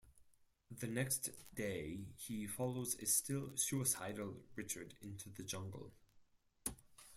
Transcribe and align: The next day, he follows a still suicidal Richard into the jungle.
The 0.71 0.87
next 0.87 1.29
day, 1.53 2.07
he 2.17 2.47
follows 2.47 2.95
a 2.95 3.05
still 3.05 3.55
suicidal 3.55 4.33
Richard 4.55 4.95
into 4.99 5.29
the 5.29 5.43
jungle. 5.43 5.91